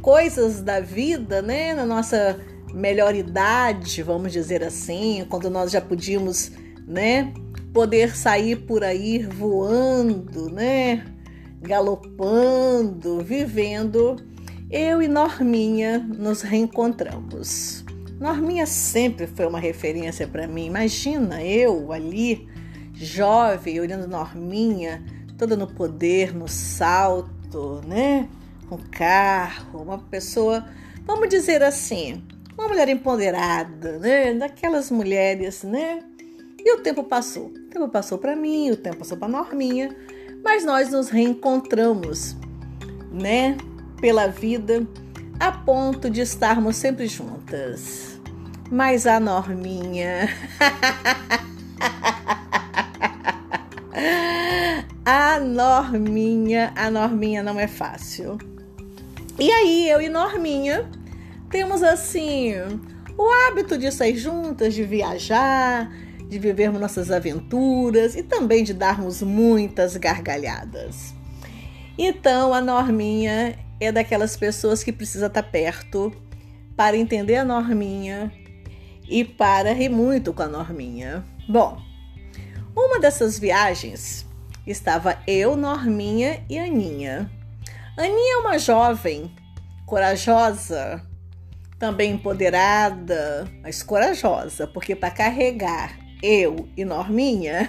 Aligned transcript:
coisas 0.00 0.62
da 0.62 0.80
vida, 0.80 1.42
né, 1.42 1.74
na 1.74 1.84
nossa 1.84 2.40
melhor 2.72 3.14
idade, 3.14 4.02
vamos 4.02 4.32
dizer 4.32 4.64
assim, 4.64 5.26
quando 5.28 5.50
nós 5.50 5.70
já 5.70 5.82
podíamos, 5.82 6.50
né, 6.86 7.34
poder 7.74 8.16
sair 8.16 8.56
por 8.56 8.82
aí 8.82 9.18
voando, 9.18 10.48
né, 10.48 11.04
galopando, 11.60 13.20
vivendo 13.20 14.16
eu 14.70 15.02
e 15.02 15.08
Norminha 15.08 15.98
nos 15.98 16.40
reencontramos. 16.40 17.84
Norminha 18.22 18.66
sempre 18.66 19.26
foi 19.26 19.46
uma 19.46 19.58
referência 19.58 20.26
para 20.26 20.46
mim. 20.46 20.66
Imagina 20.66 21.42
eu 21.42 21.92
ali, 21.92 22.48
jovem, 22.94 23.80
olhando 23.80 24.08
Norminha, 24.08 25.04
toda 25.36 25.56
no 25.56 25.66
poder, 25.66 26.34
no 26.34 26.48
salto, 26.48 27.82
né? 27.86 28.28
Com 28.68 28.78
carro, 28.90 29.82
uma 29.82 29.98
pessoa, 29.98 30.64
vamos 31.04 31.28
dizer 31.28 31.62
assim, 31.62 32.22
uma 32.56 32.68
mulher 32.68 32.88
empoderada, 32.88 33.98
né? 33.98 34.32
Daquelas 34.34 34.90
mulheres, 34.90 35.62
né? 35.62 36.02
E 36.58 36.74
o 36.74 36.80
tempo 36.80 37.04
passou. 37.04 37.46
O 37.46 37.70
tempo 37.70 37.88
passou 37.88 38.18
para 38.18 38.36
mim, 38.36 38.70
o 38.70 38.76
tempo 38.76 38.98
passou 38.98 39.18
para 39.18 39.28
Norminha, 39.28 39.94
mas 40.44 40.64
nós 40.64 40.90
nos 40.90 41.08
reencontramos, 41.08 42.36
né? 43.10 43.56
pela 44.02 44.26
vida 44.26 44.84
a 45.38 45.52
ponto 45.52 46.10
de 46.10 46.20
estarmos 46.20 46.74
sempre 46.74 47.06
juntas. 47.06 48.11
Mas 48.72 49.06
a 49.06 49.20
Norminha. 49.20 50.30
a 55.04 55.38
Norminha, 55.38 56.72
a 56.74 56.90
Norminha 56.90 57.42
não 57.42 57.60
é 57.60 57.68
fácil. 57.68 58.38
E 59.38 59.52
aí, 59.52 59.90
eu 59.90 60.00
e 60.00 60.08
Norminha 60.08 60.90
temos 61.50 61.82
assim 61.82 62.54
o 63.18 63.28
hábito 63.30 63.76
de 63.76 63.92
sair 63.92 64.16
juntas, 64.16 64.72
de 64.72 64.84
viajar, 64.84 65.92
de 66.26 66.38
vivermos 66.38 66.80
nossas 66.80 67.10
aventuras 67.10 68.16
e 68.16 68.22
também 68.22 68.64
de 68.64 68.72
darmos 68.72 69.20
muitas 69.20 69.98
gargalhadas. 69.98 71.12
Então, 71.98 72.54
a 72.54 72.62
Norminha 72.62 73.54
é 73.78 73.92
daquelas 73.92 74.34
pessoas 74.34 74.82
que 74.82 74.90
precisa 74.92 75.26
estar 75.26 75.42
perto 75.42 76.10
para 76.74 76.96
entender 76.96 77.36
a 77.36 77.44
norminha 77.44 78.32
e 79.12 79.22
para 79.22 79.74
rir 79.74 79.90
muito 79.90 80.32
com 80.32 80.42
a 80.42 80.48
norminha. 80.48 81.22
Bom, 81.46 81.78
uma 82.74 82.98
dessas 82.98 83.38
viagens 83.38 84.26
estava 84.66 85.18
eu, 85.26 85.54
Norminha 85.54 86.42
e 86.48 86.58
Aninha. 86.58 87.30
Aninha 87.98 88.36
é 88.36 88.38
uma 88.38 88.58
jovem 88.58 89.30
corajosa, 89.84 91.02
também 91.78 92.12
empoderada, 92.12 93.46
mas 93.62 93.82
corajosa, 93.82 94.66
porque 94.66 94.96
para 94.96 95.10
carregar 95.10 95.94
eu 96.22 96.66
e 96.74 96.82
Norminha 96.82 97.68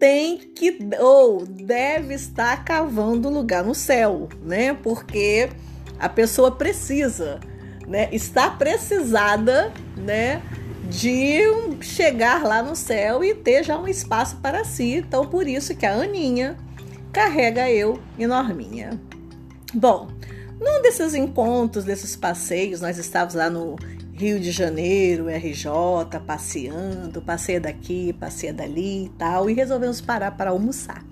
tem 0.00 0.38
que 0.38 0.78
ou 0.98 1.44
deve 1.44 2.14
estar 2.14 2.64
cavando 2.64 3.28
lugar 3.28 3.62
no 3.62 3.74
céu, 3.74 4.30
né? 4.42 4.72
Porque 4.72 5.50
a 6.02 6.08
pessoa 6.08 6.50
precisa, 6.50 7.38
né? 7.86 8.08
Está 8.10 8.50
precisada, 8.50 9.72
né? 9.96 10.42
De 10.90 11.40
chegar 11.80 12.42
lá 12.42 12.60
no 12.60 12.74
céu 12.74 13.22
e 13.22 13.34
ter 13.36 13.62
já 13.62 13.78
um 13.78 13.86
espaço 13.86 14.36
para 14.42 14.64
si. 14.64 14.96
Então, 14.96 15.26
por 15.26 15.46
isso 15.46 15.76
que 15.76 15.86
a 15.86 15.94
Aninha 15.94 16.56
carrega 17.12 17.70
eu 17.70 18.00
e 18.18 18.26
Norminha. 18.26 19.00
Bom, 19.72 20.08
num 20.60 20.82
desses 20.82 21.14
encontros, 21.14 21.84
desses 21.84 22.16
passeios, 22.16 22.80
nós 22.80 22.98
estávamos 22.98 23.34
lá 23.34 23.48
no 23.48 23.76
Rio 24.12 24.40
de 24.40 24.50
Janeiro, 24.50 25.28
RJ, 25.28 26.18
passeando, 26.26 27.22
passeia 27.22 27.60
daqui, 27.60 28.12
passeia 28.12 28.52
dali 28.52 29.06
e 29.06 29.08
tal, 29.10 29.48
e 29.48 29.54
resolvemos 29.54 30.00
parar 30.00 30.32
para 30.32 30.50
almoçar. 30.50 31.11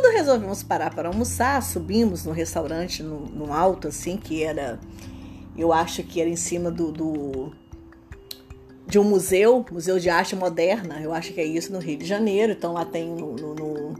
Quando 0.00 0.14
resolvemos 0.14 0.62
parar 0.62 0.94
para 0.94 1.08
almoçar, 1.08 1.60
subimos 1.60 2.24
no 2.24 2.30
restaurante, 2.30 3.02
no, 3.02 3.26
no 3.26 3.52
alto, 3.52 3.88
assim, 3.88 4.16
que 4.16 4.44
era, 4.44 4.78
eu 5.56 5.72
acho 5.72 6.04
que 6.04 6.20
era 6.20 6.30
em 6.30 6.36
cima 6.36 6.70
do, 6.70 6.92
do 6.92 7.52
de 8.86 8.96
um 8.96 9.02
museu, 9.02 9.66
Museu 9.72 9.98
de 9.98 10.08
Arte 10.08 10.36
Moderna, 10.36 11.00
eu 11.00 11.12
acho 11.12 11.32
que 11.32 11.40
é 11.40 11.44
isso 11.44 11.72
no 11.72 11.80
Rio 11.80 11.98
de 11.98 12.04
Janeiro. 12.04 12.52
Então 12.52 12.74
lá 12.74 12.84
tem 12.84 13.08
no, 13.08 13.34
no, 13.34 13.54
no 13.56 13.94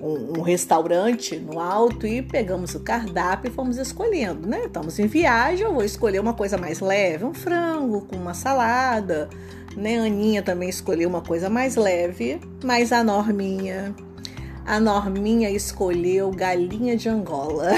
um, 0.00 0.38
um, 0.38 0.40
restaurante 0.40 1.36
no 1.36 1.60
alto 1.60 2.06
e 2.06 2.22
pegamos 2.22 2.74
o 2.74 2.80
cardápio 2.80 3.50
e 3.50 3.54
fomos 3.54 3.76
escolhendo, 3.76 4.48
né? 4.48 4.64
Estamos 4.64 4.98
em 4.98 5.06
viagem, 5.06 5.66
eu 5.66 5.74
vou 5.74 5.84
escolher 5.84 6.18
uma 6.18 6.32
coisa 6.32 6.56
mais 6.56 6.80
leve, 6.80 7.26
um 7.26 7.34
frango 7.34 8.06
com 8.06 8.16
uma 8.16 8.32
salada, 8.32 9.28
né? 9.76 9.98
A 9.98 10.04
Aninha 10.04 10.42
também 10.42 10.70
escolheu 10.70 11.10
uma 11.10 11.20
coisa 11.20 11.50
mais 11.50 11.76
leve, 11.76 12.40
mas 12.64 12.90
a 12.90 13.04
Norminha, 13.04 13.94
a 14.70 14.78
Norminha 14.78 15.50
escolheu 15.50 16.30
galinha 16.30 16.96
de 16.96 17.08
Angola. 17.08 17.72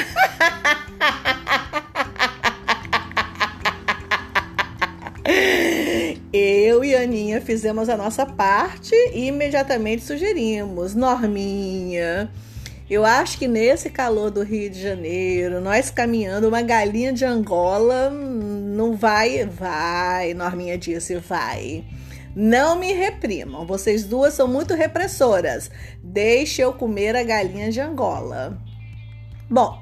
Eu 6.30 6.84
e 6.84 6.94
Aninha 6.94 7.40
fizemos 7.40 7.88
a 7.88 7.96
nossa 7.96 8.26
parte 8.26 8.94
e 9.14 9.28
imediatamente 9.28 10.02
sugerimos, 10.02 10.94
Norminha. 10.94 12.30
Eu 12.90 13.06
acho 13.06 13.38
que 13.38 13.48
nesse 13.48 13.88
calor 13.88 14.30
do 14.30 14.42
Rio 14.42 14.68
de 14.68 14.82
Janeiro, 14.82 15.62
nós 15.62 15.90
caminhando, 15.90 16.46
uma 16.46 16.60
galinha 16.60 17.10
de 17.10 17.24
Angola 17.24 18.10
não 18.10 18.94
vai, 18.94 19.46
vai, 19.46 20.34
Norminha 20.34 20.76
disse, 20.76 21.16
vai. 21.16 21.86
Não 22.34 22.76
me 22.76 22.92
reprimam, 22.92 23.66
vocês 23.66 24.04
duas 24.04 24.34
são 24.34 24.48
muito 24.48 24.74
repressoras. 24.74 25.70
Deixe 26.02 26.62
eu 26.62 26.72
comer 26.72 27.14
a 27.14 27.22
galinha 27.22 27.70
de 27.70 27.80
Angola. 27.80 28.58
Bom, 29.50 29.78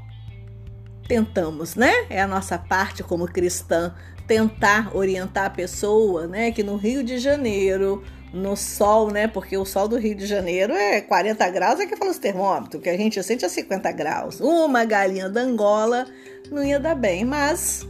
tentamos, 1.06 1.76
né? 1.76 1.92
É 2.08 2.20
a 2.20 2.26
nossa 2.26 2.58
parte 2.58 3.02
como 3.02 3.26
cristã 3.26 3.94
tentar 4.30 4.96
orientar 4.96 5.46
a 5.46 5.50
pessoa, 5.50 6.28
né, 6.28 6.52
que 6.52 6.62
no 6.62 6.76
Rio 6.76 7.02
de 7.02 7.18
Janeiro, 7.18 8.00
no 8.32 8.56
sol, 8.56 9.10
né, 9.10 9.26
porque 9.26 9.56
o 9.56 9.64
sol 9.64 9.88
do 9.88 9.98
Rio 9.98 10.14
de 10.14 10.24
Janeiro 10.24 10.72
é 10.72 11.00
40 11.00 11.48
graus, 11.50 11.80
é 11.80 11.86
que 11.86 11.96
fala 11.96 12.12
os 12.12 12.18
termômetros, 12.18 12.80
que 12.80 12.88
a 12.88 12.96
gente 12.96 13.20
sente 13.24 13.44
a 13.44 13.48
50 13.48 13.90
graus. 13.90 14.38
Uma 14.38 14.84
galinha 14.84 15.28
da 15.28 15.40
Angola 15.40 16.06
não 16.48 16.62
ia 16.62 16.78
dar 16.78 16.94
bem, 16.94 17.24
mas 17.24 17.84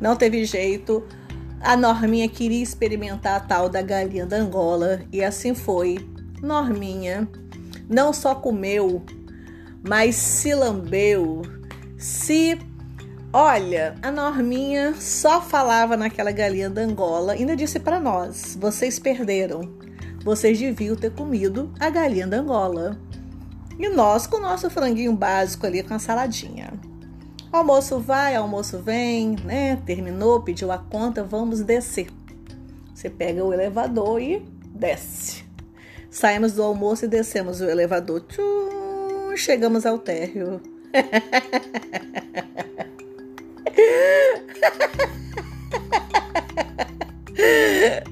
não 0.00 0.16
teve 0.16 0.42
jeito. 0.46 1.06
A 1.64 1.78
Norminha 1.78 2.28
queria 2.28 2.62
experimentar 2.62 3.36
a 3.36 3.40
tal 3.40 3.70
da 3.70 3.80
galinha 3.80 4.26
da 4.26 4.36
Angola 4.36 5.00
e 5.10 5.24
assim 5.24 5.54
foi. 5.54 5.96
Norminha 6.42 7.26
não 7.88 8.12
só 8.12 8.34
comeu, 8.34 9.02
mas 9.82 10.14
se 10.14 10.54
lambeu, 10.54 11.40
se 11.96 12.58
Olha, 13.32 13.96
a 14.00 14.12
Norminha 14.12 14.94
só 14.94 15.40
falava 15.40 15.96
naquela 15.96 16.30
galinha 16.30 16.70
da 16.70 16.82
Angola, 16.82 17.32
ainda 17.32 17.56
disse 17.56 17.80
para 17.80 17.98
nós: 17.98 18.56
vocês 18.60 18.98
perderam. 19.00 19.74
Vocês 20.22 20.56
deviam 20.58 20.94
ter 20.94 21.10
comido 21.10 21.72
a 21.80 21.90
galinha 21.90 22.28
da 22.28 22.38
Angola. 22.38 22.96
E 23.76 23.88
nós 23.88 24.26
com 24.26 24.36
o 24.36 24.40
nosso 24.40 24.70
franguinho 24.70 25.12
básico 25.16 25.66
ali 25.66 25.82
com 25.82 25.94
a 25.94 25.98
saladinha. 25.98 26.74
Almoço 27.54 28.00
vai, 28.00 28.34
almoço 28.34 28.80
vem, 28.80 29.36
né? 29.44 29.80
Terminou, 29.86 30.42
pediu 30.42 30.72
a 30.72 30.78
conta, 30.78 31.22
vamos 31.22 31.60
descer. 31.60 32.08
Você 32.92 33.08
pega 33.08 33.44
o 33.44 33.52
elevador 33.52 34.20
e 34.20 34.44
desce. 34.74 35.44
Saímos 36.10 36.54
do 36.54 36.64
almoço 36.64 37.04
e 37.04 37.08
descemos 37.08 37.60
o 37.60 37.70
elevador. 37.70 38.22
Tchum, 38.22 39.36
chegamos 39.36 39.86
ao 39.86 40.00
térreo. 40.00 40.60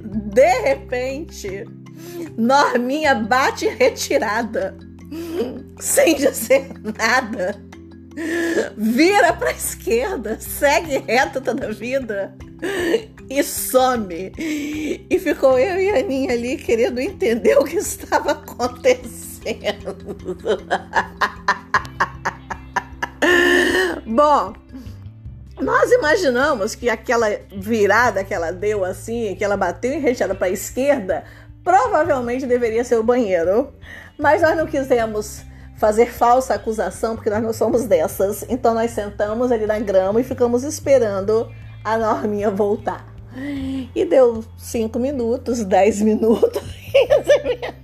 De 0.04 0.60
repente, 0.60 1.64
Norminha 2.38 3.16
bate 3.16 3.66
retirada, 3.66 4.78
sem 5.80 6.14
dizer 6.14 6.70
nada. 6.96 7.71
Vira 8.76 9.32
para 9.32 9.50
a 9.50 9.52
esquerda, 9.52 10.38
segue 10.40 10.98
reto 10.98 11.40
toda 11.40 11.66
a 11.66 11.72
vida 11.72 12.34
e 13.28 13.42
some. 13.42 14.32
E 14.38 15.18
ficou 15.18 15.58
eu 15.58 15.80
e 15.80 15.90
a 15.90 15.98
Aninha 16.00 16.32
ali 16.32 16.56
querendo 16.56 17.00
entender 17.00 17.58
o 17.58 17.64
que 17.64 17.76
estava 17.76 18.30
acontecendo. 18.32 19.32
Bom, 24.06 24.52
nós 25.60 25.92
imaginamos 25.92 26.74
que 26.74 26.90
aquela 26.90 27.28
virada 27.56 28.24
que 28.24 28.34
ela 28.34 28.52
deu 28.52 28.84
assim, 28.84 29.34
que 29.36 29.44
ela 29.44 29.56
bateu 29.56 29.92
em 29.92 30.00
retirada 30.00 30.34
para 30.34 30.48
a 30.48 30.50
esquerda, 30.50 31.24
provavelmente 31.64 32.46
deveria 32.46 32.84
ser 32.84 32.96
o 32.96 33.02
banheiro. 33.02 33.72
Mas 34.18 34.42
nós 34.42 34.56
não 34.56 34.66
quisemos 34.66 35.42
fazer 35.76 36.06
falsa 36.06 36.54
acusação, 36.54 37.14
porque 37.14 37.30
nós 37.30 37.42
não 37.42 37.52
somos 37.52 37.84
dessas. 37.86 38.44
Então 38.48 38.74
nós 38.74 38.90
sentamos 38.92 39.50
ali 39.50 39.66
na 39.66 39.78
grama 39.78 40.20
e 40.20 40.24
ficamos 40.24 40.62
esperando 40.62 41.50
a 41.84 41.98
Norminha 41.98 42.50
voltar. 42.50 43.12
E 43.94 44.04
deu 44.04 44.44
5 44.58 44.98
minutos, 44.98 45.64
10 45.64 46.02
minutos, 46.02 46.62
15 46.62 47.44
minutos. 47.44 47.82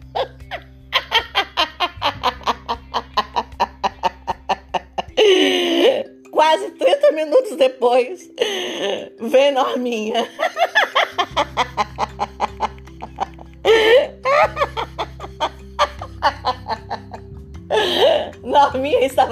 Quase 6.31 6.71
30 6.71 7.13
minutos 7.13 7.57
depois, 7.57 8.31
vem 9.21 9.53
Norminha. 9.53 10.29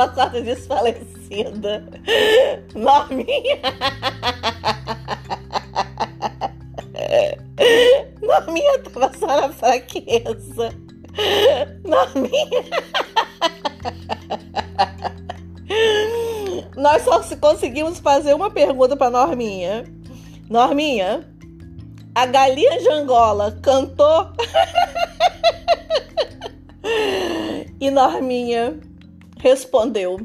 estava 0.05 0.31
quase 0.31 0.43
desfalecida. 0.43 1.85
Norminha. 2.75 3.61
Norminha 8.21 8.77
estava 8.77 9.13
só 9.19 9.27
na 9.27 9.53
fraqueza. 9.53 10.75
Norminha. 11.85 12.65
Nós 16.77 17.03
só 17.03 17.21
conseguimos 17.37 17.99
fazer 17.99 18.35
uma 18.35 18.51
pergunta 18.51 18.97
para 18.97 19.11
Norminha. 19.11 19.85
Norminha, 20.49 21.27
a 22.15 22.27
galinha 22.27 22.79
de 22.79 22.89
Angola 22.91 23.59
cantou? 23.63 24.31
e 27.81 27.91
Norminha 27.91 28.79
respondeu: 29.39 30.19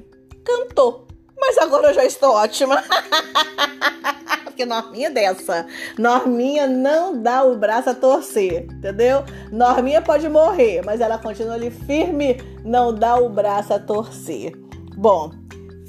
cantou. 0.44 1.08
Mas 1.40 1.58
agora 1.58 1.90
eu 1.90 1.94
já 1.94 2.06
estou 2.06 2.34
ótima. 2.34 2.84
Porque 4.46 4.66
Norminha 4.66 5.08
é 5.08 5.12
dessa. 5.12 5.66
Norminha 5.98 6.68
não 6.68 7.20
dá 7.20 7.44
o 7.44 7.58
braço 7.58 7.90
a 7.90 7.96
torcer, 7.96 8.66
entendeu? 8.66 9.24
Norminha 9.52 10.02
pode 10.02 10.30
morrer, 10.30 10.84
mas 10.86 11.02
ela 11.02 11.18
continua 11.18 11.56
ali 11.56 11.72
firme, 11.72 12.38
não 12.64 12.94
dá 12.94 13.16
o 13.16 13.28
braço 13.28 13.74
a 13.74 13.80
torcer. 13.80 14.54
Bom, 14.96 15.32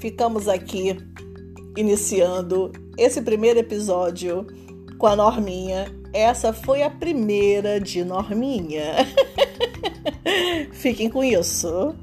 ficamos 0.01 0.49
aqui 0.49 0.97
iniciando 1.77 2.73
esse 2.97 3.21
primeiro 3.21 3.59
episódio 3.59 4.47
com 4.99 5.07
a 5.07 5.17
Norminha. 5.17 5.93
Essa 6.15 6.53
foi 6.53 6.83
a 6.83 6.91
primeira 6.91 7.81
de 7.81 8.05
Norminha. 8.05 9.07
Fiquem 10.73 11.11
com 11.11 11.23
isso. 11.23 11.95